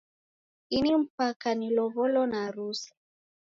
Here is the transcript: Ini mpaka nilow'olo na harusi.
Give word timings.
Ini 0.75 0.91
mpaka 1.05 1.49
nilow'olo 1.59 2.21
na 2.29 2.37
harusi. 2.45 2.91